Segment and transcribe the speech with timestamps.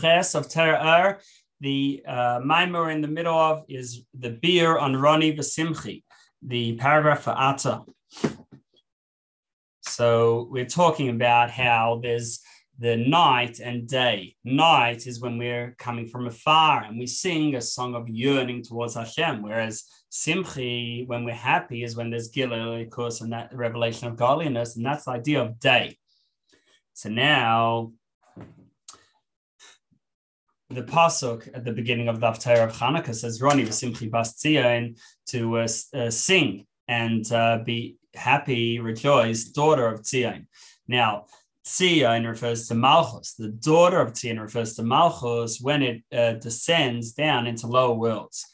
[0.00, 1.18] Ches of Terah
[1.60, 2.40] The uh,
[2.90, 6.02] in the middle of is the beer on Roni Vasimchi,
[6.42, 7.82] the paragraph for Ata.
[9.82, 12.40] So we're talking about how there's
[12.78, 14.34] the night and day.
[14.44, 18.94] Night is when we're coming from afar and we sing a song of yearning towards
[18.94, 24.08] Hashem, whereas Simchi, when we're happy, is when there's Gilul, of course, and that revelation
[24.08, 25.96] of godliness, and that's the idea of day.
[26.94, 27.92] So now
[30.74, 34.98] the pasuk at the beginning of the Haftarah of Hanukkah says, "Roni v'simchi bas tzion,"
[35.28, 40.46] to uh, uh, sing and uh, be happy, rejoice, daughter of Tzion.
[40.88, 41.26] Now,
[41.64, 43.34] Tzion refers to Malchus.
[43.34, 48.44] The daughter of Tzion refers to Malchus when it uh, descends down into lower worlds.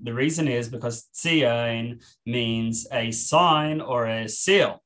[0.00, 4.82] The reason is because Tzion means a sign or a seal.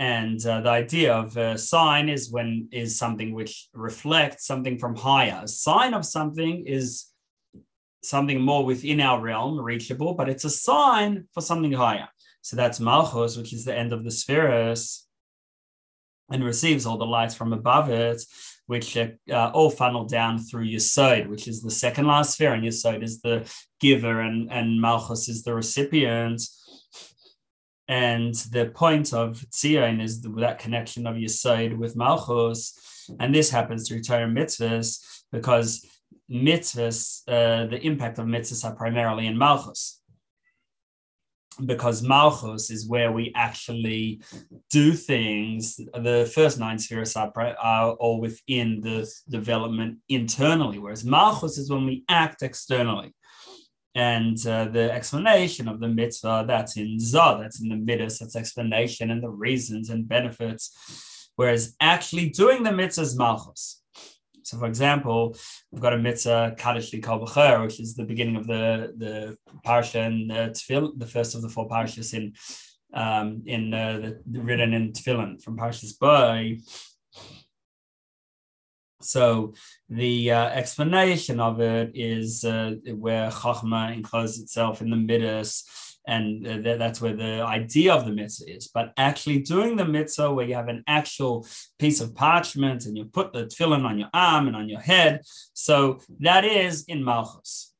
[0.00, 4.94] And uh, the idea of a sign is when is something which reflects something from
[4.94, 5.40] higher.
[5.42, 7.06] A sign of something is
[8.02, 12.08] something more within our realm, reachable, but it's a sign for something higher.
[12.42, 15.06] So that's Malchus, which is the end of the spheres,
[16.30, 18.22] and receives all the lights from above it,
[18.66, 22.62] which are uh, all funneled down through Yesod, which is the second last sphere, and
[22.62, 26.42] Yesod is the giver, and, and Malchus is the recipient.
[27.88, 32.78] And the point of Tzion is that connection of Yesod with Malchus.
[33.18, 35.86] And this happens through Torah mitzvahs because
[36.30, 40.02] mitzvahs, uh, the impact of mitzvahs are primarily in Malchus.
[41.64, 44.20] Because Malchus is where we actually
[44.70, 45.76] do things.
[45.76, 51.86] The first nine spheres are, are all within the development internally, whereas Malchus is when
[51.86, 53.12] we act externally.
[53.98, 58.36] And uh, the explanation of the mitzvah, that's in Zah, that's in the midas, that's
[58.36, 61.30] explanation and the reasons and benefits.
[61.34, 63.82] Whereas actually doing the mitzvah is Malchus.
[64.44, 65.36] So, for example,
[65.72, 70.30] we've got a mitzvah Kaddish B'cher, which is the beginning of the the parsha and
[70.30, 72.34] the Tefil, the first of the four parshas in
[72.94, 76.58] um, in uh, the, written in Tefillin from Parshas Boy.
[79.00, 79.54] So
[79.88, 85.64] the uh, explanation of it is uh, where Chachma encloses itself in the midas
[86.08, 88.68] and uh, that's where the idea of the mitzvah is.
[88.68, 91.46] But actually doing the mitzvah, where you have an actual
[91.78, 95.20] piece of parchment and you put the tefillin on your arm and on your head,
[95.52, 97.74] so that is in Malchus.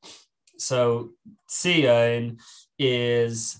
[0.59, 1.09] So
[1.49, 2.39] tzion
[2.77, 3.59] is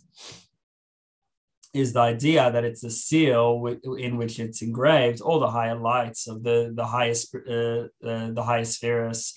[1.73, 6.27] is the idea that it's a seal in which it's engraved all the higher lights
[6.27, 9.33] of the the highest uh, uh, the highest spheres,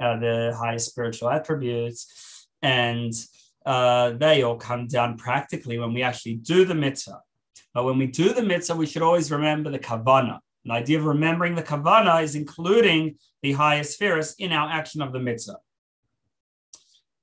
[0.00, 3.12] uh, the highest spiritual attributes, and
[3.66, 7.20] uh, they all come down practically when we actually do the mitzvah.
[7.74, 10.38] But when we do the mitzvah, we should always remember the kavana.
[10.64, 15.12] The idea of remembering the kavana is including the highest spheres in our action of
[15.12, 15.58] the mitzvah.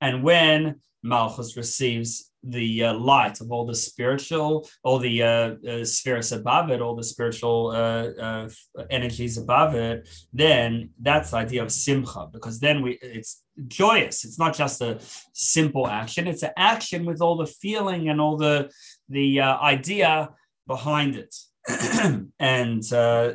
[0.00, 5.84] And when Malchus receives the uh, light of all the spiritual, all the uh, uh,
[5.84, 8.48] spheres above it, all the spiritual uh, uh,
[8.90, 14.24] energies above it, then that's the idea of simcha, because then we it's joyous.
[14.24, 14.98] It's not just a
[15.32, 18.70] simple action; it's an action with all the feeling and all the
[19.08, 20.30] the idea
[20.66, 21.34] behind it.
[22.40, 22.82] and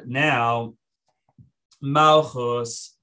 [0.06, 0.74] now
[1.82, 2.97] Malchus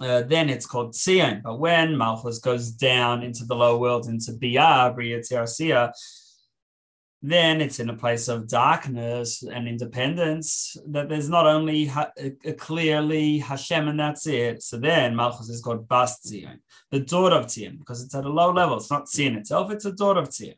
[0.00, 1.42] uh, then it's called Tzion.
[1.42, 5.20] But when Malchus goes down into the lower world, into Biyah, Bria
[7.20, 12.12] then it's in a place of darkness and independence that there's not only ha-
[12.58, 14.62] clearly Hashem and that's it.
[14.62, 16.58] So then Malchus is called Bas Tzion,
[16.92, 18.76] the daughter of Tzion, because it's at a low level.
[18.76, 20.54] It's not Tzion itself, it's a daughter of Tzion.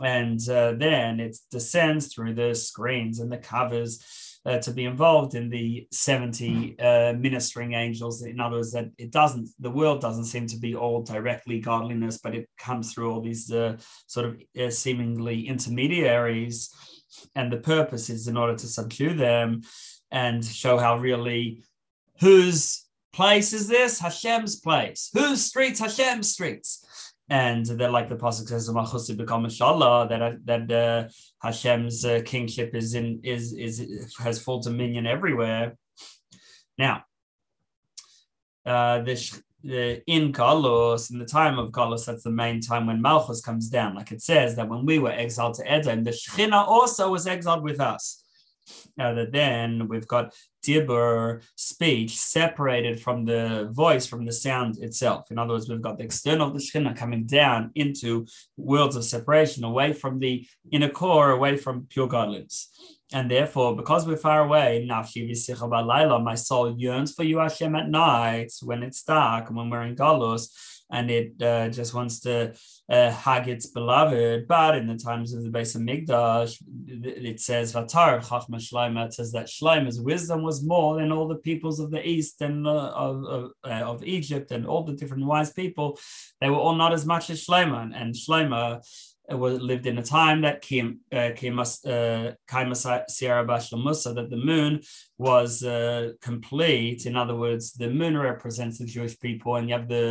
[0.00, 5.34] And uh, then it descends through the screens and the covers uh, to be involved
[5.34, 8.22] in the 70 uh, ministering angels.
[8.22, 12.18] In other words, that it doesn't, the world doesn't seem to be all directly godliness,
[12.18, 13.76] but it comes through all these uh,
[14.06, 16.74] sort of uh, seemingly intermediaries.
[17.34, 19.62] And the purpose is in order to subdue them
[20.10, 21.62] and show how really
[22.20, 24.00] whose place is this?
[24.00, 25.10] Hashem's place.
[25.12, 25.80] Whose streets?
[25.80, 26.84] Hashem's streets
[27.32, 31.08] and that like the pasuk says Malchus become inshallah that that uh,
[31.42, 33.74] Hashem's uh, kingship is in is is
[34.18, 35.78] has full dominion everywhere.
[36.76, 37.04] Now,
[38.66, 39.14] uh, the,
[39.64, 43.70] the in Galus in the time of Galus, that's the main time when Malchus comes
[43.70, 43.94] down.
[43.94, 47.64] Like it says that when we were exiled to Edom, the Shechina also was exiled
[47.64, 48.22] with us.
[49.00, 50.34] Uh, that then we've got
[50.64, 55.30] dibur speech separated from the voice, from the sound itself.
[55.30, 58.26] In other words, we've got the external of the Shekhinah coming down into
[58.56, 62.68] worlds of separation, away from the inner core, away from pure godliness.
[63.12, 68.82] And therefore, because we're far away, my soul yearns for you, Hashem, at night when
[68.82, 70.48] it's dark and when we're in Galus,
[70.92, 72.54] and it uh, just wants to
[72.88, 74.46] uh, hug its beloved.
[74.46, 79.06] But in the times of the Bais HaMikdash, it says Vatar Chachma Shloima.
[79.06, 82.66] It says that Shloima's wisdom was more than all the peoples of the east and
[82.66, 85.98] uh, of of, uh, Egypt and all the different wise people.
[86.40, 88.82] They were all not as much as Shloima, and, and Shloima
[89.30, 94.80] was lived in a time that came uh, came uh, Sierra Bashlamusa that the moon
[95.22, 97.06] was uh, complete.
[97.06, 100.06] In other words, the moon represents the Jewish people, and you have the,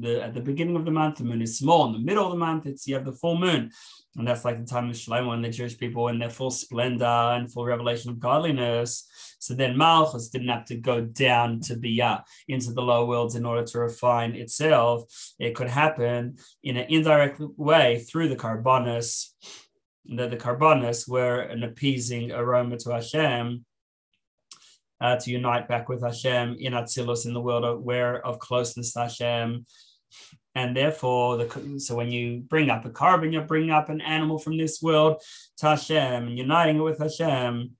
[0.00, 1.86] the at the beginning of the month the moon is small.
[1.86, 3.70] In the middle of the month, it's you have the full moon,
[4.16, 7.04] and that's like the time of Shlomo and the Jewish people in their full splendor
[7.04, 9.08] and full revelation of godliness.
[9.38, 13.46] So then Malchus didn't have to go down to Biyah into the lower worlds in
[13.46, 15.04] order to refine itself.
[15.38, 19.28] It could happen in an indirect way through the Korbanos.
[20.06, 23.64] The, the Korbanos were an appeasing aroma to Hashem.
[25.00, 28.94] Uh, to unite back with Hashem in Atzilus in the world of, where of closeness
[28.94, 29.64] to Hashem,
[30.54, 34.38] and therefore the so when you bring up a korban, you're bringing up an animal
[34.38, 35.22] from this world
[35.58, 37.70] to Hashem and uniting it with Hashem.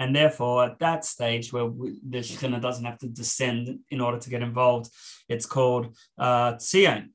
[0.00, 4.18] And therefore, at that stage where we, the Shekhinah doesn't have to descend in order
[4.18, 4.90] to get involved,
[5.28, 7.10] it's called uh, Tzion.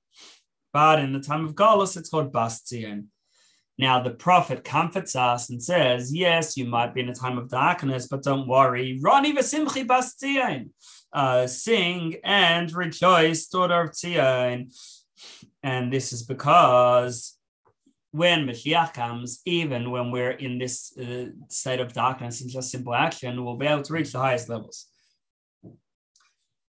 [0.73, 3.05] But in the time of Golos, it's called Bas Tzion.
[3.77, 7.49] Now, the prophet comforts us and says, Yes, you might be in a time of
[7.49, 8.99] darkness, but don't worry.
[9.03, 10.15] Roni v'simchi Bas.
[11.11, 14.73] Uh, sing and rejoice, daughter of Tzion.
[15.61, 17.37] And this is because
[18.11, 22.93] when Mashiach comes, even when we're in this uh, state of darkness and just simple
[22.93, 24.85] action, we'll be able to reach the highest levels.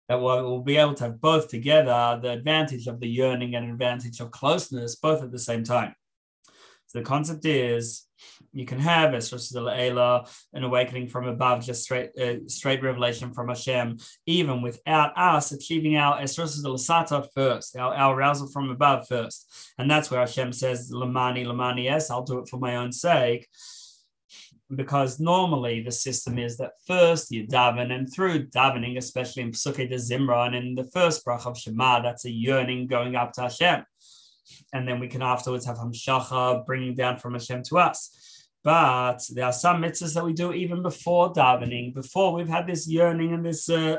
[0.09, 4.19] That we'll be able to have both together the advantage of the yearning and advantage
[4.19, 5.95] of closeness, both at the same time.
[6.89, 8.07] So the concept is
[8.51, 13.49] you can have Esros Ela, an awakening from above, just straight uh, straight revelation from
[13.49, 19.71] Hashem, even without us achieving our Esros Sata first, our, our arousal from above first.
[19.77, 23.47] And that's where Hashem says, Lamani, Lamani, yes, I'll do it for my own sake.
[24.75, 29.87] Because normally the system is that first you daven, and through davening, especially in Psukkah
[29.87, 33.85] de and in the first brach of Shema, that's a yearning going up to Hashem
[34.73, 38.47] and then we can afterwards have Hamshacha bringing down from Hashem to us.
[38.63, 42.87] But there are some mitzvahs that we do even before davening, before we've had this
[42.87, 43.97] yearning and this uh,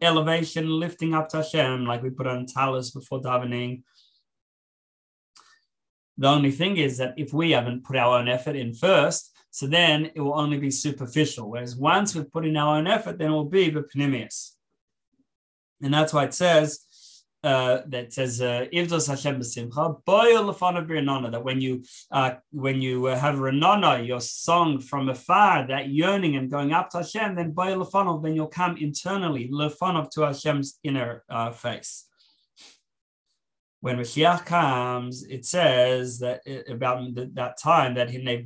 [0.00, 3.82] elevation, lifting up to Hashem, like we put on talis before davening.
[6.18, 9.66] The only thing is that if we haven't put our own effort in first, so
[9.66, 11.50] then it will only be superficial.
[11.50, 14.52] Whereas once we've put in our own effort, then it will be the panemius.
[15.82, 16.85] And that's why it says,
[17.46, 23.06] uh, that says Ivdos uh, Hashem b'simcha boil lefanav that when you uh, when you
[23.06, 27.52] uh, have renana your song from afar that yearning and going up to Hashem then
[27.52, 32.06] boil lefanav then you'll come internally lefanav to Hashem's inner uh, face.
[33.80, 38.36] When Mashiach comes, it says that it, about the, that time that in in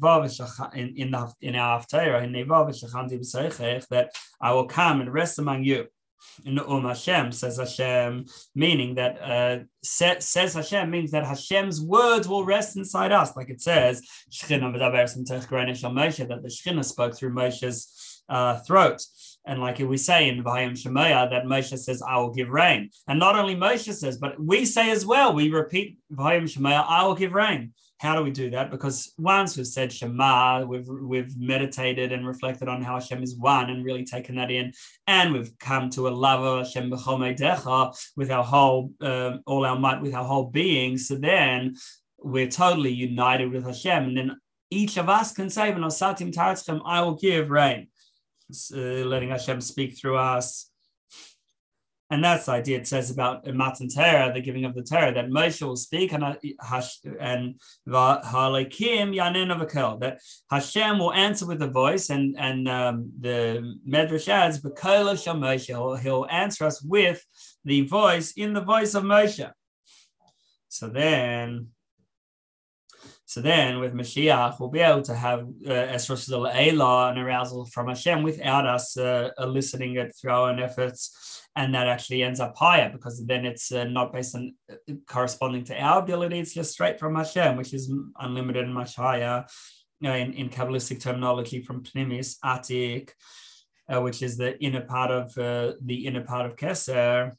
[0.96, 2.22] in the in our Haftarah
[3.88, 4.10] that
[4.42, 5.86] I will come and rest among you
[6.44, 12.28] in the Um Hashem, says Hashem, meaning that uh, says Hashem means that Hashem's words
[12.28, 14.60] will rest inside us, like it says, that
[16.42, 19.02] the Shekhinah spoke through Moshe's uh, throat.
[19.46, 22.90] And like we say in Vayim Shemaya, that Moshe says, I will give rain.
[23.08, 27.04] And not only Moshe says, but we say as well, we repeat Vayim Shemaya, I
[27.06, 27.72] will give rain.
[28.00, 28.70] How do we do that?
[28.70, 33.68] Because once we've said Shema, we've we've meditated and reflected on how Hashem is one
[33.68, 34.72] and really taken that in,
[35.06, 36.88] and we've come to a love of Hashem
[38.16, 40.96] with our whole, um, all our might, with our whole being.
[40.96, 41.76] So then
[42.18, 44.40] we're totally united with Hashem, and then
[44.70, 47.88] each of us can say, I will give rain,
[48.74, 48.78] uh,
[49.12, 50.70] letting Hashem speak through us
[52.10, 55.28] and that's the idea it says about Matan Torah, the giving of the Torah, that
[55.28, 57.54] Moshe will speak and and
[57.88, 60.18] Halakim Yanin that
[60.50, 66.64] Hashem will answer with a voice, and and um, the Medrash adds, Moshe, he'll, answer
[66.64, 67.24] us with
[67.64, 69.48] the voice in the voice of Moshe.
[70.68, 71.68] So then
[73.30, 78.24] so then with Mashiach, we'll be able to have uh, Esros and arousal from Hashem
[78.24, 81.39] without us uh, eliciting it through our own efforts.
[81.56, 85.64] And that actually ends up higher because then it's uh, not based on uh, corresponding
[85.64, 89.44] to our ability, it's just straight from Hashem, which is unlimited and much higher
[90.00, 93.10] you know, in, in Kabbalistic terminology from Pnimis, Atik,
[93.88, 97.32] uh, which is the inner part of uh, the inner part of Keser.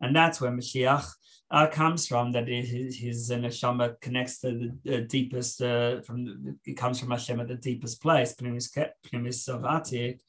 [0.00, 1.06] And that's where Mashiach
[1.50, 6.76] uh, comes from, that his, his neshama connects to the, uh, deepest, uh, from it
[6.76, 8.70] comes from Hashem at the deepest place, Pnimis,
[9.06, 10.20] Pnimis of Atik.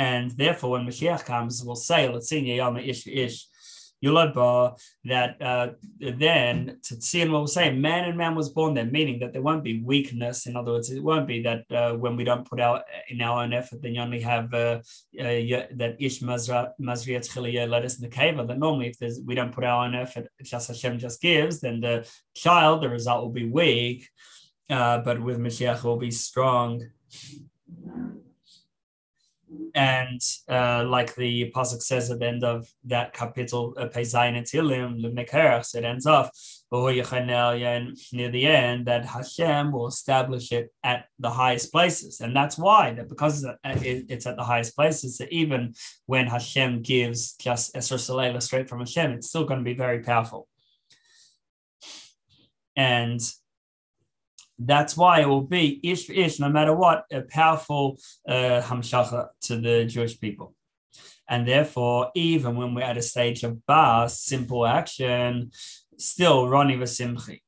[0.00, 3.46] And therefore, when Mashiach comes, we'll say, let's sing Yama Ish Ish.
[4.02, 4.32] Yulad
[5.04, 8.86] that uh, then to see and what we'll say, man and man was born there,
[8.86, 10.46] meaning that there won't be weakness.
[10.46, 13.42] In other words, it won't be that uh, when we don't put out in our
[13.42, 14.80] own effort, then you only have uh,
[15.20, 18.38] uh that ish mazriat chiliyah let us in the cave.
[18.38, 21.80] That normally, if there's we don't put our own effort, just Hashem just gives, then
[21.80, 24.08] the child, the result will be weak.
[24.70, 26.88] Uh, but with Mashiach, will be strong
[29.74, 35.00] and uh, like the pasuk says at the end of that capital, uh, Peizayin Tilim,
[35.00, 36.30] Lemnekerach, it ends off
[36.72, 42.92] near the end that Hashem will establish it at the highest places, and that's why
[42.92, 45.74] that because it's at the highest places, that even
[46.06, 50.00] when Hashem gives just Esr Salela straight from Hashem, it's still going to be very
[50.00, 50.46] powerful.
[52.76, 53.20] And
[54.60, 57.98] that's why it will be ish for ish, no matter what, a powerful
[58.28, 60.54] uh, hamshacha to the Jewish people.
[61.28, 65.52] And therefore, even when we're at a stage of bas, simple action,
[65.96, 67.40] still Roni Vasimchi.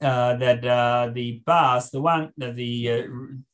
[0.00, 3.02] Uh, that uh, the bas, the one, uh, the uh,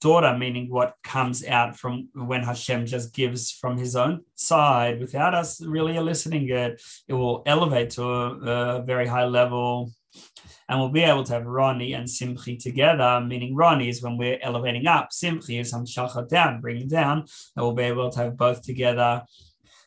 [0.00, 5.35] daughter, meaning what comes out from when Hashem just gives from His own side without
[5.35, 9.91] us really eliciting it, it will elevate to a, a very high level
[10.68, 14.38] and we'll be able to have Rani and Simchi together, meaning Rani is when we're
[14.42, 18.62] elevating up, Simchi is Hamshacha down, bringing down, and we'll be able to have both
[18.62, 19.23] together.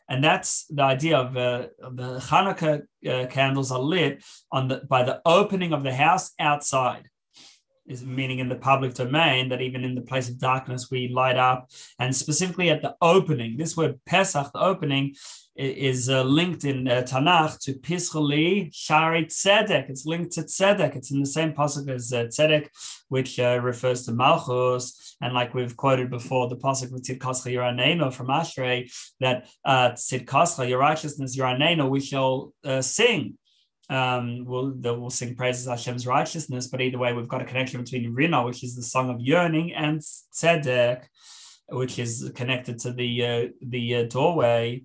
[0.08, 5.04] And that's the idea of uh, the Hanukkah uh, candles are lit on the by
[5.04, 7.10] the opening of the house outside
[7.90, 11.38] is meaning in the public domain that even in the place of darkness we light
[11.38, 11.70] up
[12.00, 15.14] and specifically at the opening this word pesach the opening
[15.60, 19.90] is uh, linked in uh, Tanakh to Pischali Shari Tzedek.
[19.90, 20.96] It's linked to Tzedek.
[20.96, 22.70] It's in the same pasuk as uh, Tzedek,
[23.10, 25.18] which uh, refers to Malchus.
[25.22, 30.70] And like we've quoted before, the pasuk with Tzidkascha Yiraneno from Ashrei, that uh, Tzidkascha,
[30.70, 33.38] your righteousness, Yiraneno, we shall uh, sing.
[33.90, 38.14] Um, we'll, we'll sing praises Hashem's righteousness, but either way, we've got a connection between
[38.14, 41.06] Rina, which is the song of yearning, and Tzedek,
[41.70, 44.84] which is connected to the uh, the uh, doorway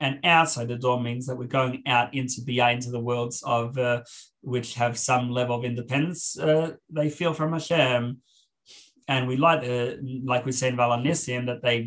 [0.00, 3.76] and outside the door means that we're going out into BA, into the worlds of
[3.78, 4.02] uh,
[4.42, 8.18] which have some level of independence uh, they feel from Hashem.
[9.08, 11.82] And we like, uh, like we say in V'al HaNissim, that they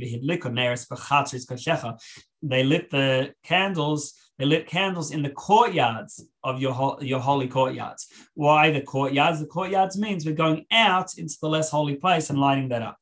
[2.42, 4.14] they lit the candles.
[4.40, 8.08] They lit candles in the courtyards of your your holy courtyards.
[8.36, 9.42] Why the courtyards?
[9.42, 12.98] The courtyards means we're going out into the less holy place and lighting that up.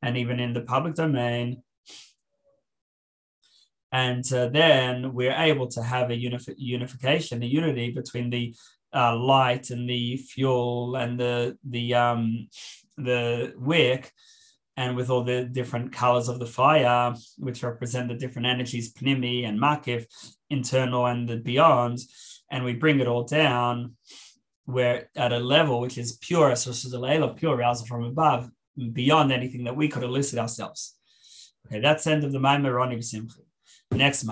[0.00, 1.62] And even in the public domain,
[3.90, 8.54] and uh, then we're able to have a unif- unification, a unity between the
[8.94, 12.48] uh, light and the fuel and the the um,
[12.96, 14.12] the wick,
[14.76, 19.44] and with all the different colors of the fire, which represent the different energies, pnimi
[19.44, 20.04] and makif,
[20.50, 21.98] internal and the beyond,
[22.50, 23.96] and we bring it all down.
[24.66, 26.50] We're at a level which is pure,
[27.22, 28.50] of pure, rising from above,
[28.92, 30.96] beyond anything that we could elicit ourselves.
[31.66, 33.44] Okay, that's the end of the Maimar Roni Simchi.
[33.90, 34.24] Next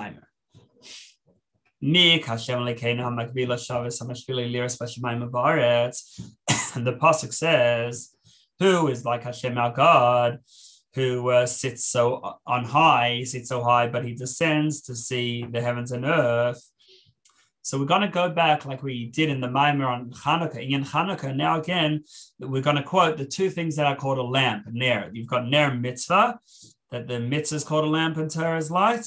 [5.28, 6.20] Baaretz.
[6.76, 8.10] And the pasuk says,
[8.58, 10.40] "Who is like Hashem our God,
[10.94, 15.44] who uh, sits so on high, he sits so high, but he descends to see
[15.50, 16.62] the heavens and earth."
[17.62, 20.70] So we're going to go back like we did in the Maimer on Hanukkah.
[20.70, 22.04] In Hanukkah, now again,
[22.38, 25.08] we're going to quote the two things that are called a lamp, Ner.
[25.14, 26.38] You've got Ner mitzvah,
[26.90, 29.06] that the mitzvah is called a lamp and Torah is light.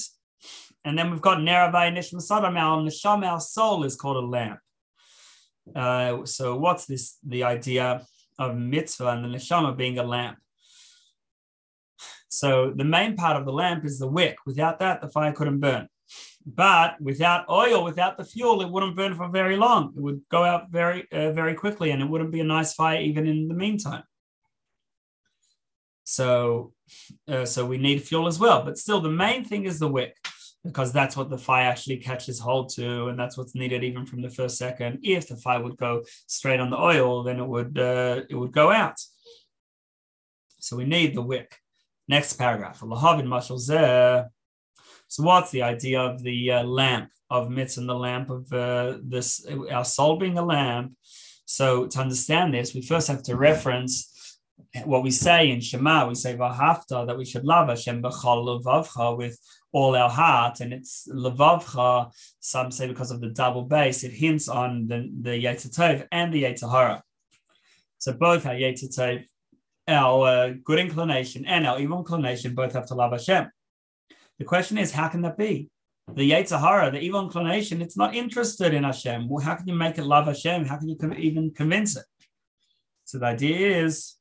[0.84, 4.58] And then we've got Neravai Nishma Sadam, our Nisham, our soul is called a lamp.
[5.74, 8.04] Uh, so what's this, the idea
[8.38, 10.38] of mitzvah and the neshama being a lamp?
[12.28, 14.36] So the main part of the lamp is the wick.
[14.46, 15.88] Without that, the fire couldn't burn.
[16.46, 19.92] But without oil, without the fuel, it wouldn't burn for very long.
[19.96, 23.00] It would go out very, uh, very quickly, and it wouldn't be a nice fire
[23.00, 24.04] even in the meantime.
[26.04, 26.72] So,
[27.26, 28.64] uh, so we need fuel as well.
[28.64, 30.16] But still, the main thing is the wick
[30.64, 34.22] because that's what the fire actually catches hold to, and that's what's needed even from
[34.22, 35.00] the first second.
[35.02, 38.52] If the fire would go straight on the oil, then it would uh, it would
[38.52, 38.96] go out.
[40.60, 41.56] So we need the wick.
[42.08, 42.78] Next paragraph.
[45.10, 48.98] So what's the idea of the uh, lamp of mitzvah and the lamp of uh,
[49.02, 50.94] this our soul being a lamp?
[51.44, 54.38] So to understand this, we first have to reference
[54.84, 59.16] what we say in Shema, we say Vahafta that we should love Hashem b'chol levavcha
[59.16, 59.38] with
[59.72, 62.10] all our heart, and it's levavcha.
[62.40, 66.32] Some say because of the double base, it hints on the the Yetzer Tov and
[66.32, 67.02] the Yetzer Hara.
[67.98, 69.24] So both our Yetzer Tov,
[69.88, 73.50] our uh, good inclination and our evil inclination, both have to love Hashem.
[74.38, 75.68] The question is, how can that be?
[76.14, 79.28] The Yetzer Hara, the evil inclination, it's not interested in Hashem.
[79.28, 80.64] Well, how can you make it love Hashem?
[80.64, 82.04] How can you even convince it?
[83.04, 84.14] So the idea is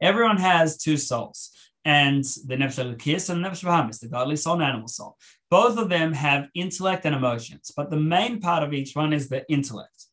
[0.00, 1.50] everyone has two souls,
[1.84, 5.16] and the Nefesh Elokis and the Nefesh Bahamis, the godly soul and animal soul.
[5.50, 9.28] Both of them have intellect and emotions, but the main part of each one is
[9.28, 10.05] the intellect.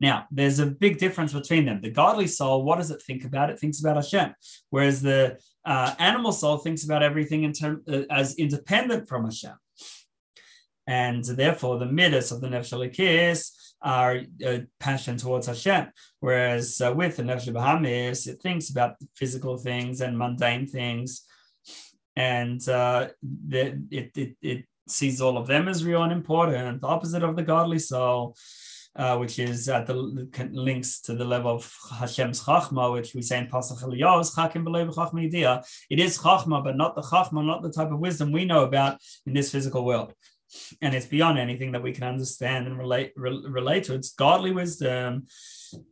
[0.00, 1.80] Now, there's a big difference between them.
[1.80, 3.50] The godly soul, what does it think about?
[3.50, 4.34] It thinks about Hashem,
[4.70, 9.54] whereas the uh, animal soul thinks about everything in term, uh, as independent from Hashem.
[10.86, 13.50] And therefore, the midas of the Nefesh
[13.82, 15.88] are uh, passion towards Hashem.
[16.20, 21.24] Whereas uh, with the Nefesh Bahamis, it thinks about physical things and mundane things.
[22.16, 26.86] And uh, the, it, it, it sees all of them as real and important, the
[26.86, 28.34] opposite of the godly soul.
[28.96, 33.38] Uh, which is at the links to the level of Hashem's Chachma, which we say
[33.38, 37.92] in Pasach Eliyos, Chakim Chachma It is Chachma, but not the Chachma, not the type
[37.92, 40.14] of wisdom we know about in this physical world
[40.80, 43.94] and it's beyond anything that we can understand and relate re- relate to.
[43.94, 45.26] It's godly wisdom,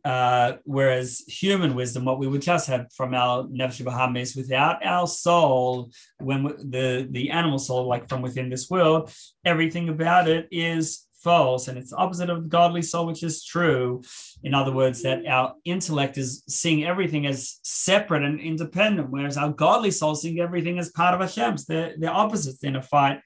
[0.03, 5.07] uh, whereas human wisdom, what we would just have from our nefesh bahamis, without our
[5.07, 9.11] soul, when we, the the animal soul, like from within this world,
[9.45, 14.01] everything about it is false and it's opposite of the godly soul which is true
[14.43, 19.51] in other words that our intellect is seeing everything as separate and independent whereas our
[19.51, 23.19] godly soul seeing everything as part of Hashem's they're, they're opposites in a fight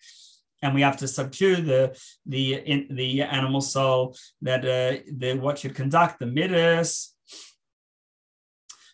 [0.62, 5.60] and we have to subdue the the in, the animal soul that uh, the what
[5.60, 7.16] should conduct the midas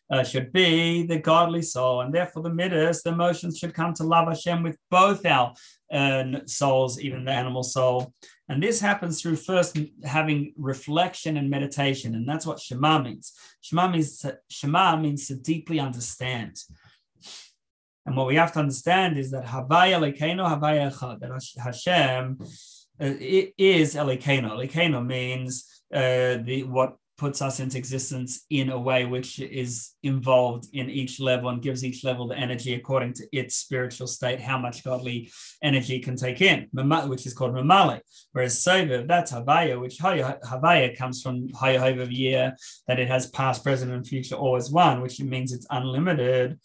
[0.10, 4.04] uh, should be the godly soul, and therefore the midas, the emotions should come to
[4.04, 5.54] love Hashem with both our
[5.92, 8.14] uh, souls, even the animal soul.
[8.50, 13.34] And this happens through first having reflection and meditation, and that's what Shema means.
[13.62, 16.58] Shema means Shema means to deeply understand.
[18.06, 22.38] And what we have to understand is that Havaya Lekeno, Havaya Echad, that Hashem
[23.02, 23.14] uh,
[23.58, 24.52] is Elekeno.
[24.52, 30.68] Elekeno means uh, the what puts us into existence in a way which is involved
[30.74, 34.58] in each level and gives each level the energy according to its spiritual state, how
[34.58, 35.32] much godly
[35.64, 38.00] energy can take in, which is called Mamale.
[38.34, 42.56] Whereas Soviv, that's Havaya, which Havaya comes from Hayah year,
[42.88, 46.60] that it has past, present, and future always one, which means it's unlimited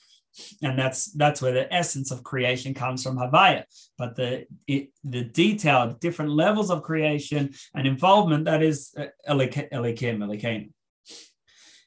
[0.63, 3.65] and that's that's where the essence of creation comes from Havaya.
[3.99, 9.71] But the it, the detailed different levels of creation and involvement that is uh, Elikim
[9.71, 10.71] Elikim.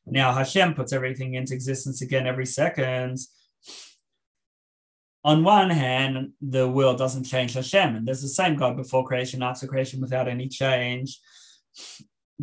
[0.05, 3.19] Now Hashem puts everything into existence again every second.
[5.23, 9.41] On one hand, the world doesn't change Hashem, and there's the same God before creation,
[9.41, 11.19] after creation, without any change,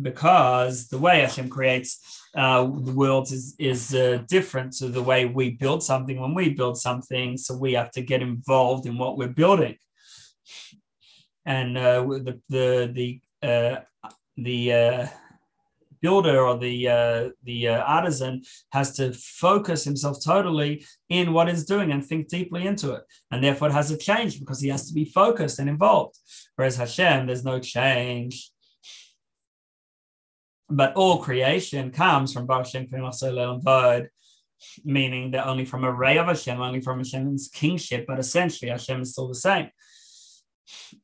[0.01, 5.25] because the way Hashem creates uh, the world is is uh, different to the way
[5.25, 7.37] we build something when we build something.
[7.37, 9.77] So we have to get involved in what we're building,
[11.45, 13.81] and uh, the the the uh,
[14.35, 15.07] the uh,
[16.01, 18.41] builder or the uh, the artisan
[18.71, 23.43] has to focus himself totally in what he's doing and think deeply into it, and
[23.43, 26.17] therefore it has a change because he has to be focused and involved.
[26.55, 28.52] Whereas Hashem, there's no change
[30.75, 34.07] but all creation comes from Baruch Shem Vod,
[34.83, 39.01] meaning that only from a ray of Hashem, only from Hashem's kingship, but essentially Hashem
[39.01, 39.69] is still the same.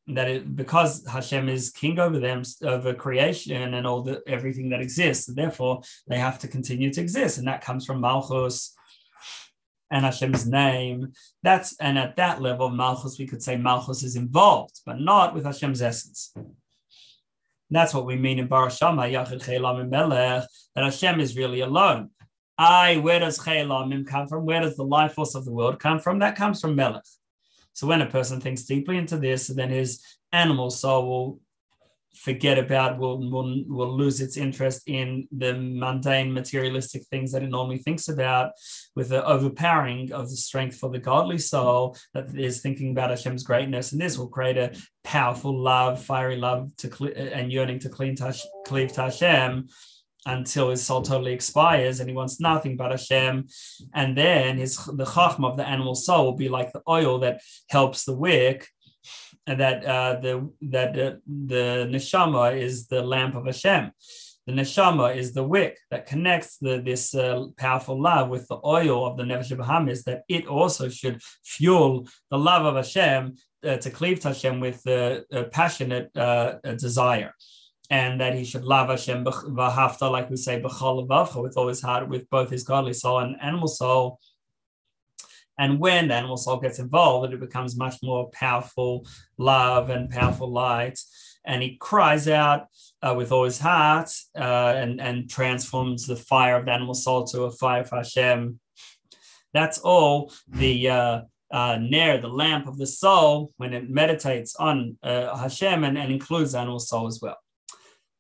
[0.08, 4.82] That it, because Hashem is king over them, over creation and all the everything that
[4.82, 8.74] exists, therefore they have to continue to exist, and that comes from Malchus
[9.92, 11.12] and Hashem's name.
[11.44, 15.46] That's and at that level, Malchus, we could say Malchus is involved, but not with
[15.46, 16.34] Hashem's essence.
[17.70, 22.10] That's what we mean in Barashama, Yachid Chelamim Melech, that Hashem is really alone.
[22.58, 24.46] I, where does Chelamim come from?
[24.46, 26.20] Where does the life force of the world come from?
[26.20, 27.04] That comes from Melech.
[27.74, 31.40] So when a person thinks deeply into this, then his animal soul will
[32.15, 37.50] forget about will, will will lose its interest in the mundane materialistic things that it
[37.50, 38.52] normally thinks about
[38.95, 43.43] with the overpowering of the strength for the godly soul that is thinking about Hashem's
[43.43, 48.15] greatness and this will create a powerful love fiery love to and yearning to clean
[48.65, 49.69] cleave to Hashem
[50.26, 53.48] until his soul totally expires and he wants nothing but Hashem.
[53.93, 57.41] And then his the chachma of the animal soul will be like the oil that
[57.69, 58.67] helps the wick
[59.56, 63.92] that uh, the that uh, the neshama is the lamp of Hashem.
[64.50, 69.06] the neshama is the wick that connects the, this uh, powerful love with the oil
[69.06, 73.90] of the Nefesh Bahamis, that it also should fuel the love of Hashem uh, to
[73.92, 77.34] cleave to Hashem with a, a passionate uh, desire.
[77.92, 82.30] And that he should love Hashem v'hafta, like we say, with all his heart, with
[82.30, 84.20] both his godly soul and animal soul.
[85.60, 89.06] And when the animal soul gets involved, it becomes much more powerful
[89.38, 90.98] love and powerful light.
[91.45, 92.67] And he cries out
[93.04, 97.26] uh, with all his heart uh, and, and transforms the fire of the animal soul
[97.26, 98.60] to a fire of Hashem.
[99.54, 104.98] That's all the uh, uh, Ner, the lamp of the soul, when it meditates on
[105.04, 107.38] uh, Hashem and, and includes animal soul as well.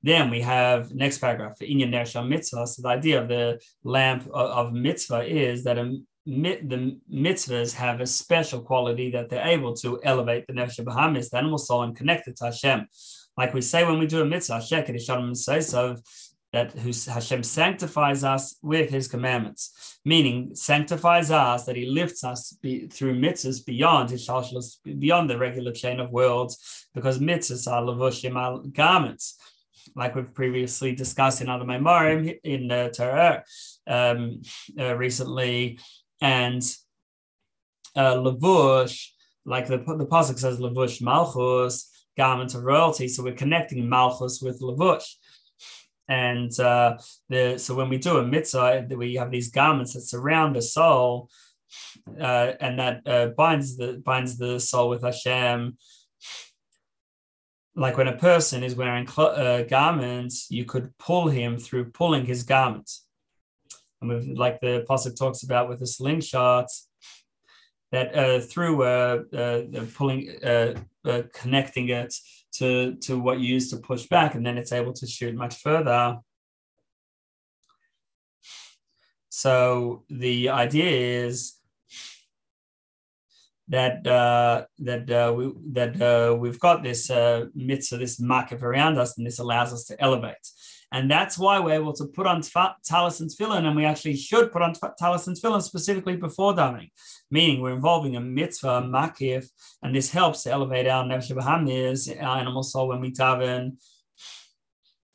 [0.01, 2.67] Then we have next paragraph, Inyan Ner Mitzvah.
[2.67, 5.97] So the idea of the lamp of, of mitzvah is that a,
[6.29, 11.37] the mitzvahs have a special quality that they're able to elevate the Nefesh Bahamis, the
[11.37, 12.87] animal soul, and connect it to Hashem.
[13.37, 14.85] Like we say when we do a mitzvah, Hashem
[16.51, 22.87] that Hashem sanctifies us with his commandments, meaning sanctifies us, that he lifts us be,
[22.87, 24.27] through mitzvahs beyond his
[24.83, 29.37] beyond the regular chain of worlds, because mitzvahs are levushim garments,
[29.95, 33.43] like we've previously discussed in other memorim in the Torah
[33.87, 34.41] um,
[34.79, 35.79] uh, recently,
[36.21, 36.63] and
[37.95, 39.07] uh, levush,
[39.45, 43.07] like the the pasuk says, Lavush malchus, garment of royalty.
[43.07, 45.15] So we're connecting malchus with Lavush.
[46.07, 46.97] And uh,
[47.29, 51.29] the, so when we do a mitzvah, we have these garments that surround the soul,
[52.19, 55.77] uh, and that uh, binds the binds the soul with Hashem.
[57.75, 62.25] Like when a person is wearing cl- uh, garments, you could pull him through pulling
[62.25, 63.05] his garments.
[64.01, 66.87] And like the apostle talks about with the slingshots,
[67.91, 69.61] that uh, through uh, uh,
[69.95, 72.13] pulling, uh, uh, connecting it
[72.53, 75.55] to, to what you use to push back, and then it's able to shoot much
[75.55, 76.19] further.
[79.29, 81.55] So the idea is
[83.69, 88.97] that uh, that uh, we that uh, we've got this uh, mitzvah, this market around
[88.97, 90.35] us, and this allows us to elevate.
[90.91, 92.41] And that's why we're able to put on
[92.83, 96.89] talis and tefillin, and we actually should put on talis and tefillin specifically before davening,
[97.29, 99.47] meaning we're involving a mitzvah, makif,
[99.83, 103.77] and this helps to elevate our nefesh bahamis, our animal soul when we daven.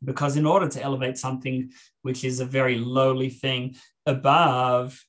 [0.03, 3.75] Because in order to elevate something which is a very lowly thing
[4.07, 5.03] above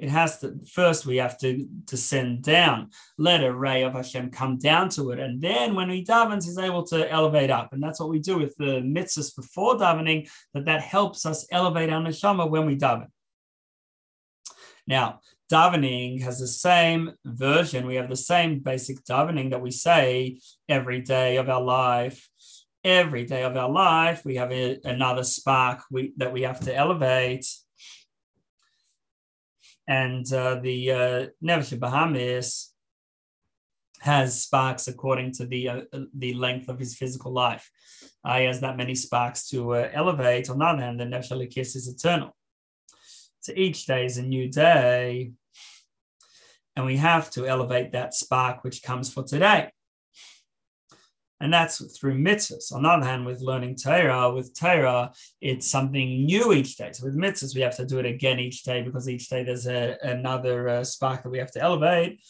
[0.00, 4.56] it has to first we have to descend down, let a ray of Hashem come
[4.56, 8.00] down to it, and then when he davens, he's able to elevate up, and that's
[8.00, 10.28] what we do with the mitzvahs before davening.
[10.54, 13.08] That that helps us elevate our neshama when we daven.
[14.86, 15.20] Now,
[15.52, 17.86] davening has the same version.
[17.86, 22.28] We have the same basic davening that we say every day of our life.
[22.82, 26.74] Every day of our life, we have a, another spark we, that we have to
[26.74, 27.44] elevate
[29.86, 32.68] and uh, the uh, Nefesh Bahamis
[34.00, 35.80] has sparks according to the uh,
[36.14, 37.70] the length of his physical life.
[38.24, 40.48] Uh, he has that many sparks to uh, elevate.
[40.48, 42.34] On the other hand, the Nefesh is eternal.
[43.40, 45.32] So each day is a new day,
[46.76, 49.70] and we have to elevate that spark which comes for today.
[51.40, 52.72] And that's through mitzvahs.
[52.72, 56.90] On the other hand, with learning Torah, with Torah, it's something new each day.
[56.92, 59.66] So with mitzvahs, we have to do it again each day because each day there's
[59.66, 62.20] a, another uh, spark that we have to elevate.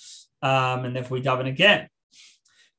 [0.42, 1.88] Um, and if we daven again.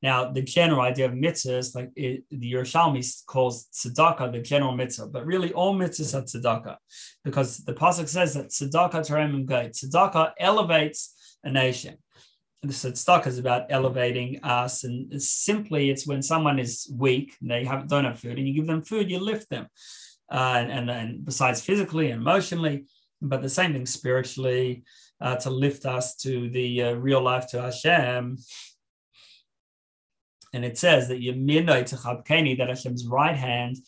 [0.02, 5.06] Now, the general idea of mitzvahs, like it, the Yerushalmi calls tzedakah the general mitzvah,
[5.06, 6.76] but really all mitzvahs are tzedakah
[7.24, 11.98] because the pasuk says that tzedakah terem Tzedakah elevates a nation
[12.62, 17.64] the tzedakah is about elevating us, and simply it's when someone is weak and they
[17.64, 19.66] have don't have food, and you give them food, you lift them,
[20.30, 22.86] uh, and, and and besides physically and emotionally,
[23.20, 24.84] but the same thing spiritually
[25.20, 28.38] uh, to lift us to the uh, real life to Hashem.
[30.54, 33.78] And it says that Yeminoi to Chabkeni, that Hashem's right hand,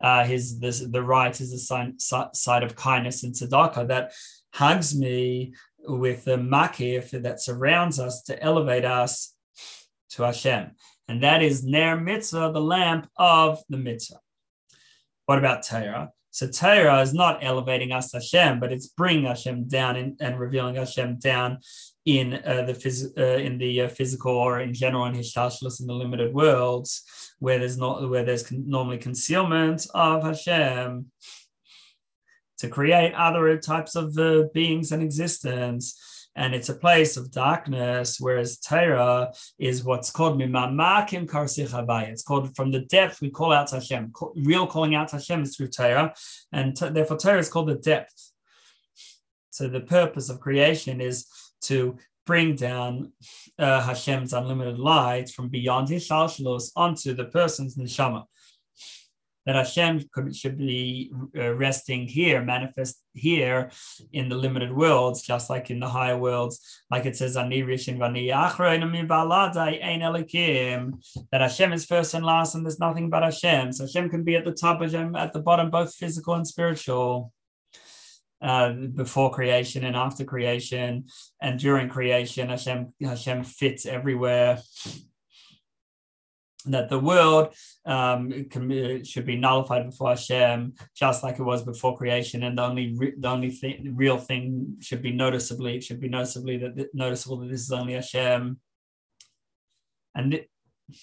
[0.00, 4.12] uh, his this, the right is the side of kindness and tzedakah that
[4.52, 5.54] hugs me
[5.86, 9.34] with the makif that surrounds us to elevate us
[10.10, 10.72] to Hashem.
[11.08, 14.20] And that is Ner Mitzvah, the lamp of the mitzvah.
[15.26, 16.10] What about Torah?
[16.30, 20.38] So Torah is not elevating us to Hashem, but it's bringing Hashem down in, and
[20.38, 21.58] revealing Hashem down
[22.04, 25.86] in uh, the phys- uh, in the uh, physical or in general in Hishtashlus in
[25.86, 27.04] the limited worlds,
[27.38, 31.06] where there's not where there's con- normally concealment of Hashem
[32.64, 35.84] to create other types of uh, beings and existence.
[36.36, 41.24] and it's a place of darkness, whereas Torah is what's called mimamakim.
[42.10, 44.12] It's called from the depth we call out to Hashem.
[44.34, 46.12] Real calling out to Hashem is through Torah,
[46.52, 48.32] and t- therefore Torah is called the depth.
[49.50, 51.26] So the purpose of creation is
[51.68, 51.96] to
[52.26, 53.12] bring down
[53.58, 58.24] uh, Hashem's unlimited light from beyond his shalshalos onto the person's neshama
[59.46, 63.70] that Hashem could, should be uh, resting here, manifest here
[64.12, 67.34] in the limited worlds, just like in the higher worlds, like it says,
[71.32, 73.72] that Hashem is first and last, and there's nothing but Hashem.
[73.72, 77.32] So Hashem can be at the top, Hashem at the bottom, both physical and spiritual.
[78.42, 81.06] Uh, before creation and after creation,
[81.40, 84.60] and during creation, Hashem Hashem fits everywhere
[86.66, 91.96] that the world um, can, should be nullified before Hashem, just like it was before
[91.96, 96.00] creation, and the only re- the only thing, real thing should be noticeably it should
[96.00, 98.58] be noticeably that noticeable that this is only Hashem,
[100.14, 100.48] and th-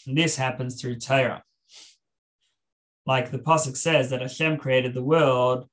[0.07, 1.43] this happens through Torah.
[3.05, 5.67] Like the pasuk says that Hashem created the world.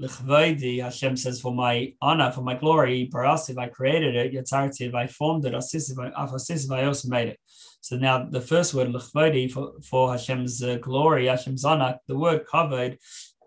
[0.00, 4.32] Hashem says, "For my honor, for my glory, Barasiv, I created it.
[4.32, 5.54] Yatzartiv, I formed it.
[5.54, 7.38] Asisiv, I also made it."
[7.82, 12.46] So now the first word lechvodi for, for Hashem's uh, glory, Hashem's honor, the word
[12.46, 12.98] kovod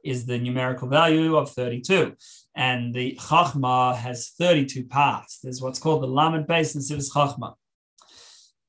[0.03, 2.15] is the numerical value of 32.
[2.55, 5.39] And the chachma has 32 parts.
[5.39, 7.55] There's what's called the lamed base and Sivas chachma.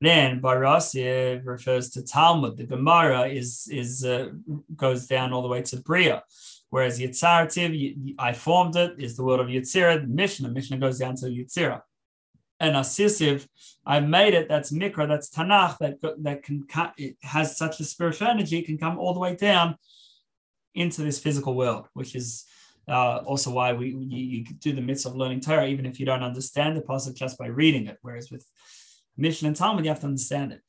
[0.00, 2.56] Then Barasiv refers to Talmud.
[2.56, 4.30] The Gemara is is uh,
[4.74, 6.22] goes down all the way to Bria,
[6.70, 10.00] whereas Yitzartiv, I formed it, is the word of Yitzira.
[10.00, 11.82] The Mishnah, Mishnah goes down to Yitzira
[12.60, 13.46] and Asisiv,
[13.84, 14.48] I made it.
[14.48, 18.78] That's Mikra, that's Tanakh, that that can it has such a spiritual energy, it can
[18.78, 19.76] come all the way down
[20.74, 22.44] into this physical world, which is
[22.88, 26.06] uh, also why we you, you, do the mitzvah of learning Torah, even if you
[26.06, 27.98] don't understand the pasuk just by reading it.
[28.02, 28.46] Whereas with
[29.16, 30.60] Mishnah and Talmud, you have to understand it.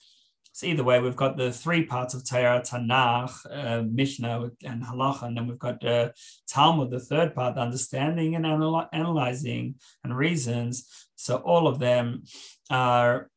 [0.57, 5.27] So either way, we've got the three parts of Torah, Tanakh, uh, Mishnah, and Halacha,
[5.27, 6.09] and then we've got uh,
[6.47, 11.07] Talmud, the third part, the understanding and anal- analyzing and reasons.
[11.15, 12.23] So all of them
[12.71, 13.29] are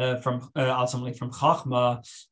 [0.00, 1.84] uh, from uh, ultimately from Chachma,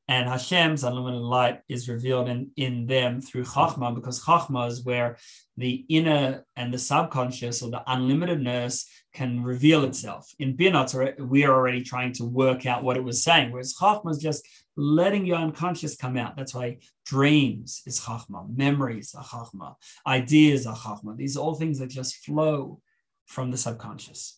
[0.08, 5.18] and Hashem's unlimited light is revealed in, in them through Chachma, because Chachma is where
[5.56, 10.32] the inner and the subconscious or the unlimitedness can reveal itself.
[10.38, 14.10] In Binot, we are already trying to work out what it was saying, whereas Chachma
[14.10, 16.36] is just letting your unconscious come out.
[16.36, 19.74] That's why dreams is Chachma, memories are Chachma,
[20.06, 21.16] ideas are Chachma.
[21.16, 22.80] These are all things that just flow
[23.26, 24.37] from the subconscious.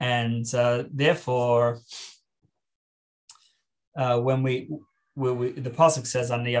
[0.00, 1.80] And uh, therefore,
[3.96, 4.68] uh, when we
[5.18, 6.54] we, the pasuk says on the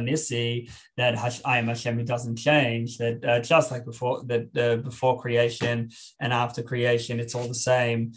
[0.00, 2.98] Nisi that I am Hashem doesn't change.
[2.98, 7.54] That uh, just like before that uh, before creation and after creation, it's all the
[7.54, 8.12] same.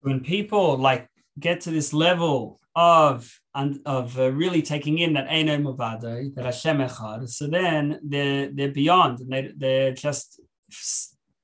[0.00, 5.28] When people like get to this level of and of uh, really taking in that
[5.28, 10.40] Eino Mavado, that Hashem Echad, so then they're they're beyond and they they're just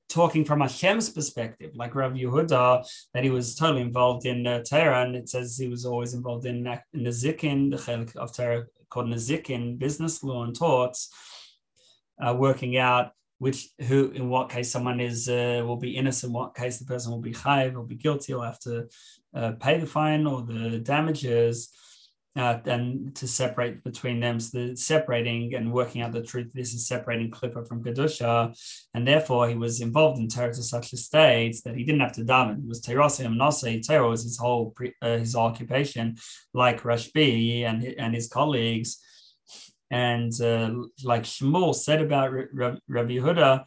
[0.09, 5.03] talking from Hashem's perspective, like Rav Yehuda, that he was totally involved in uh, Torah,
[5.03, 8.65] and it says he was always involved in, in the Zikin, the chelik of Torah
[8.91, 11.09] called Nezikin, business law and torts,
[12.23, 16.55] uh, working out which who in what case someone is uh, will be innocent, what
[16.55, 18.87] case the person will be chayiv, will be guilty, will have to
[19.33, 21.69] uh, pay the fine or the damages
[22.35, 24.39] uh, and to separate between them.
[24.39, 28.55] So the separating and working out the truth, this is separating Klippa from Kedusha.
[28.93, 32.13] And therefore, he was involved in Torah to such a state that he didn't have
[32.13, 32.59] to daven.
[32.59, 33.85] It was Terosim Nase.
[33.85, 36.15] Torah was his whole pre, uh, his occupation,
[36.53, 38.99] like Rashbi and, and his colleagues.
[39.91, 40.71] And uh,
[41.03, 43.63] like Shmuel said about Rabbi Yehuda,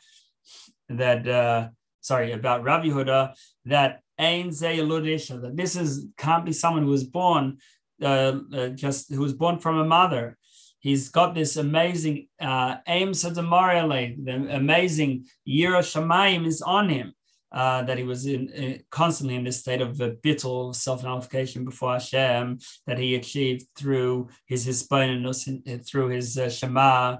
[0.88, 1.68] that, uh,
[2.00, 3.34] sorry, about Rabbi Yehuda,
[3.66, 7.58] that Ein that this is can't be someone who was born
[8.02, 10.36] uh, uh, just who was born from a mother.
[10.78, 17.12] He's got this amazing uh, aim Sadamariale, the amazing Yira Shamayim is on him.
[17.52, 21.92] Uh, that he was in, uh, constantly in this state of uh, bittul self-nullification before
[21.92, 25.48] Hashem that he achieved through his hisbonenus,
[25.88, 27.18] through his uh, Shema,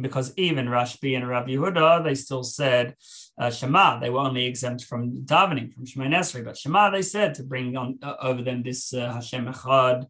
[0.00, 2.96] because even Rashbi and Rabbi Yehuda, they still said
[3.38, 3.98] uh, Shema.
[3.98, 7.76] They were only exempt from davening, from Shema Nesri, but Shema they said to bring
[7.76, 10.06] on uh, over them this uh, Hashem Echad.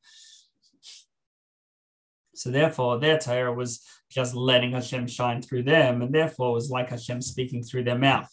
[2.35, 6.91] So therefore, their Torah was just letting Hashem shine through them, and therefore was like
[6.91, 8.29] Hashem speaking through their mouth.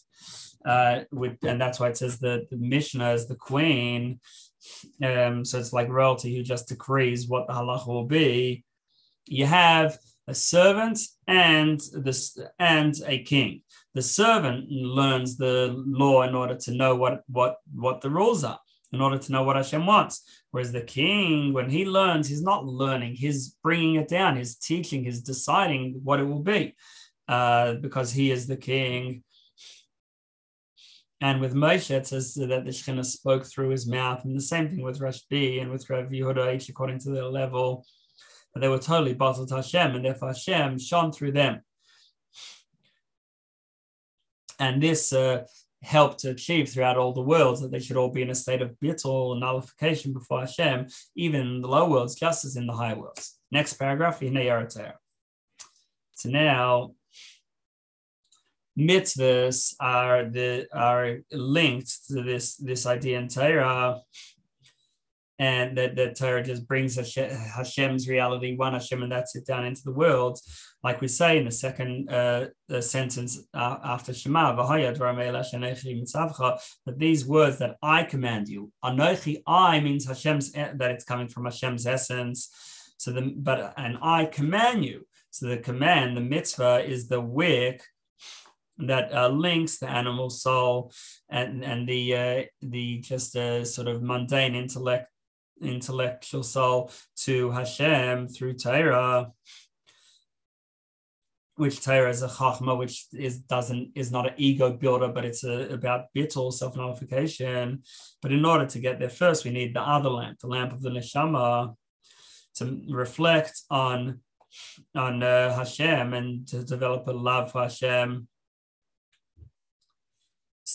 [0.65, 4.19] Uh, with, and that's why it says that the Mishnah is the queen
[5.03, 8.63] um, so it's like royalty who just decrees what the halacha will be.
[9.25, 9.97] You have
[10.29, 13.61] a servant and this and a king.
[13.95, 18.59] The servant learns the law in order to know what what what the rules are,
[18.93, 20.21] in order to know what Hashem wants.
[20.51, 25.03] Whereas the king, when he learns, he's not learning; he's bringing it down, he's teaching,
[25.03, 26.75] he's deciding what it will be,
[27.27, 29.23] uh, because he is the king.
[31.21, 34.69] And with Moshe, it says that the Shekhinah spoke through his mouth, and the same
[34.69, 37.85] thing with Rashbi and with Rav Yehuda, each according to their level.
[38.53, 41.61] But they were totally bottled Hashem, and therefore Hashem shone through them.
[44.59, 45.45] And this uh,
[45.81, 48.61] helped to achieve throughout all the worlds that they should all be in a state
[48.61, 52.73] of bittul and nullification before Hashem, even in the low worlds, just as in the
[52.73, 53.37] high worlds.
[53.51, 56.91] Next paragraph, So now
[58.77, 64.01] mitzvahs are the are linked to this this idea in Torah,
[65.39, 69.93] and that Torah just brings Hashem's reality, one Hashem, and that's it down into the
[69.93, 70.37] world.
[70.83, 74.53] Like we say in the second uh, the sentence after Shema,
[76.85, 81.45] that these words that I command you, Anochi I means Hashem's that it's coming from
[81.45, 82.49] Hashem's essence.
[82.97, 85.07] So the but and I command you.
[85.31, 87.81] So the command, the mitzvah, is the wick
[88.79, 90.91] that uh, links the animal soul
[91.29, 95.07] and and the uh, the just uh, sort of mundane intellect
[95.61, 96.91] intellectual soul
[97.23, 99.31] to Hashem through Torah,
[101.55, 105.43] which Torah is a chachma, which is doesn't is not an ego builder, but it's
[105.43, 107.83] a, about bittul self nullification.
[108.21, 110.81] But in order to get there first, we need the other lamp, the lamp of
[110.81, 111.75] the neshama,
[112.55, 114.21] to reflect on
[114.95, 118.27] on uh, Hashem and to develop a love for Hashem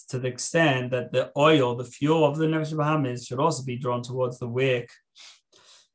[0.09, 3.76] to the extent that the oil, the fuel of the Nefesh Bahamis should also be
[3.76, 4.90] drawn towards the wick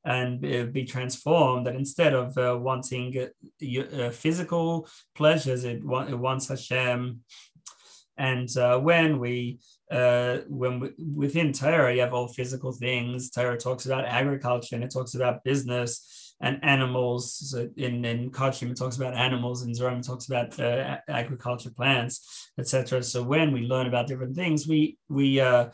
[0.05, 0.41] and
[0.73, 7.19] be transformed that instead of uh, wanting uh, uh, physical pleasures, it, it, wants Hashem.
[8.17, 9.59] And uh, when we,
[9.91, 13.29] uh, when we, within Torah, you have all physical things.
[13.29, 17.51] Torah talks about agriculture and it talks about business and animals.
[17.51, 23.03] So in in it talks about animals, and Zeraim talks about uh, agriculture, plants, etc.
[23.03, 25.69] So when we learn about different things, we we uh,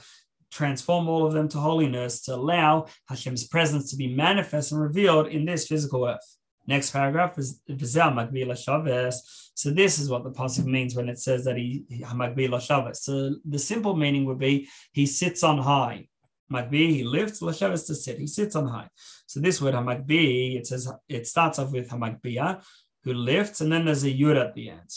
[0.51, 5.27] transform all of them to holiness to allow Hashem's presence to be manifest and revealed
[5.27, 6.37] in this physical earth.
[6.67, 9.51] Next paragraph is Vizel Makbila Shaves.
[9.53, 13.03] So this is what the pasuk means when it says that he Makbila Shaves.
[13.03, 16.07] So the simple meaning would be he sits on high.
[16.51, 18.19] Makbi, he lifts, Lashav to sit.
[18.19, 18.89] He sits on high.
[19.25, 22.63] So this word Hamakbi, it says it starts off with Hamakbiya,
[23.03, 24.91] who lifts, and then there's a Yud at the end.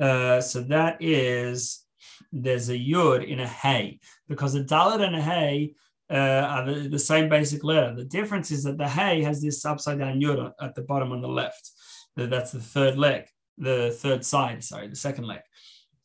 [0.00, 1.84] Uh, so that is
[2.32, 5.74] there's a Yud in a Hay, because a Dalet and a Hay
[6.10, 7.94] uh, are the, the, same basic letter.
[7.94, 11.22] The difference is that the Hay has this upside down Yud at the bottom on
[11.22, 11.70] the left.
[12.16, 15.40] That's the third leg, the third side, sorry, the second leg.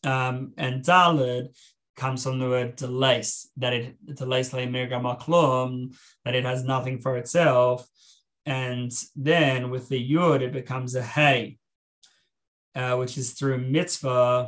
[0.04, 1.50] Um, and Dalet
[1.98, 7.88] comes from the word delays, that it delays that it has nothing for itself.
[8.46, 11.58] And then with the yud, it becomes a hey,
[12.76, 14.48] uh, which is through mitzvah.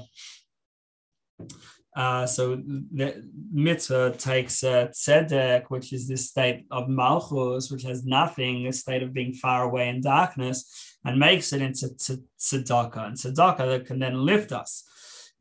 [1.96, 8.06] Uh, so the mitzvah takes a tzedek, which is this state of malchus, which has
[8.06, 11.88] nothing, a state of being far away in darkness, and makes it into
[12.40, 13.08] tzedakah.
[13.08, 14.86] And tzedakah that can then lift us.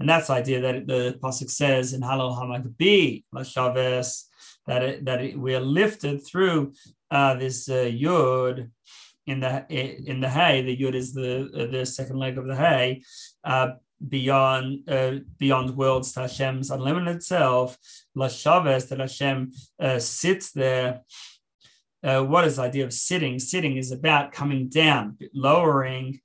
[0.01, 4.25] And that's the idea that the pasuk says in Halal Hamakbi Lashaves
[4.67, 6.75] that it, that it, we are lifted through
[7.11, 8.71] uh, this uh, yud
[9.27, 10.63] in the in the hay.
[10.63, 13.03] The yud is the uh, the second leg of the hay.
[13.43, 13.73] Uh,
[14.07, 17.77] beyond uh, beyond worlds to Hashem's unlimited self,
[18.17, 21.03] Lashaves that Hashem uh, sits there.
[22.03, 23.41] Uh, what is the idea of sitting?
[23.41, 26.21] Sitting is about coming down, lowering,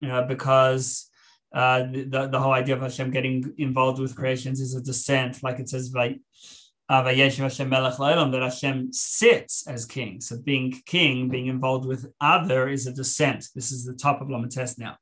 [0.00, 1.07] you know, because
[1.52, 5.58] uh, the, the whole idea of Hashem getting involved with creations is a descent, like
[5.58, 10.20] it says, Malachlailam, that Hashem sits as king.
[10.20, 13.46] So being king, being involved with other is a descent.
[13.54, 14.96] This is the top of Lamates now.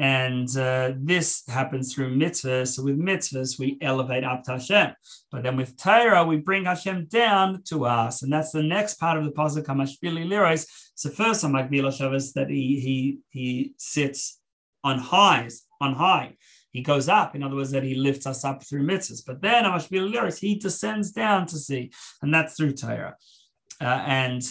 [0.00, 2.68] And uh, this happens through mitzvahs.
[2.68, 4.94] So with mitzvahs, we elevate up to Hashem.
[5.32, 8.22] But then with Torah, we bring Hashem down to us.
[8.22, 10.68] And that's the next part of the Pasuk, Hamashpili Liros.
[10.94, 14.37] So first, Hamakbila Shabbos, that he, he, he sits
[14.84, 16.36] on highs, on high.
[16.70, 19.22] He goes up, in other words, that he lifts us up through mitzvahs.
[19.26, 21.90] But then I must be Amashbil he descends down to see,
[22.22, 23.16] and that's through Torah.
[23.80, 24.42] Uh, and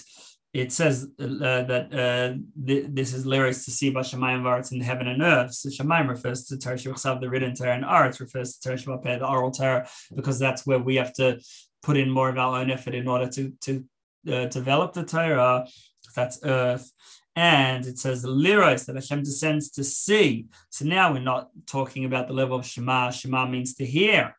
[0.54, 4.82] it says uh, that uh, th- this is lyrics to see by Bashamayim Varetz in
[4.82, 5.54] heaven and earth.
[5.54, 9.20] So Shamayim refers to Torah Shebichsav, the written Torah, and Aretz refers to Torah Shabbat,
[9.20, 11.40] the oral Torah, because that's where we have to
[11.84, 13.86] put in more of our own effort in order to to
[14.32, 15.68] uh, develop the Torah.
[16.16, 16.92] That's earth.
[17.38, 20.48] And it says the liros that Hashem descends to see.
[20.72, 23.12] So now we're not talking about the level of Shema.
[23.12, 24.36] Shema means to hear.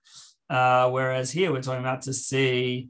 [0.51, 2.89] Uh, whereas here we're talking about to see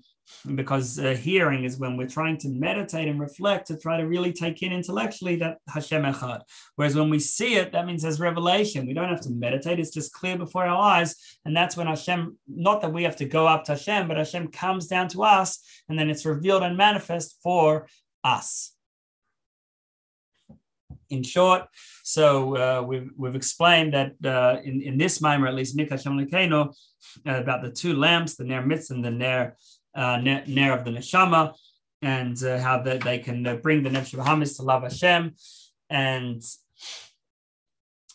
[0.54, 4.32] because uh, hearing is when we're trying to meditate and reflect to try to really
[4.32, 6.40] take in intellectually that Hashem Echad.
[6.76, 8.86] Whereas when we see it, that means there's revelation.
[8.86, 12.38] We don't have to meditate; it's just clear before our eyes, and that's when Hashem.
[12.46, 15.60] Not that we have to go up to Hashem, but Hashem comes down to us,
[15.86, 17.88] and then it's revealed and manifest for
[18.24, 18.72] us.
[21.10, 21.62] In short,
[22.02, 26.20] so uh, we've, we've explained that uh, in, in this maamar, at least Mi K'Hashem
[26.60, 26.72] uh,
[27.24, 29.56] about the two lamps, the Ner Mitz and the Ner
[29.94, 31.54] uh, Ner of the Neshama,
[32.02, 35.34] and uh, how that they can bring the Nefesh to love Hashem,
[35.88, 36.42] and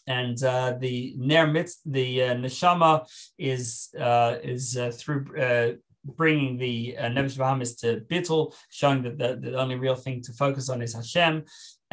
[0.06, 3.08] and uh, the Ner Mitz, the uh, Neshama
[3.40, 9.96] is uh, is through bringing the uh, to Bittul, showing that the, the only real
[9.96, 11.44] thing to focus on is Hashem,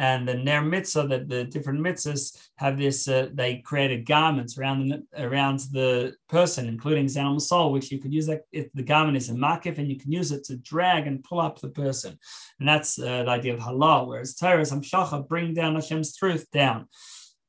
[0.01, 4.87] and the ner mitzvah that the different mitzvahs have this uh, they created garments around
[4.87, 8.81] the, around the person including his animal soul which you could use that if the
[8.81, 11.69] garment is a makif and you can use it to drag and pull up the
[11.69, 12.17] person
[12.59, 16.87] and that's uh, the idea of halal whereas Torah hamshacha bring down Hashem's truth down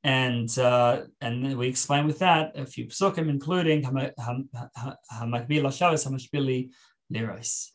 [0.05, 6.71] and uh, and we explain with that a few psukim including hamakbil hashavas hamashbili
[7.11, 7.72] lirais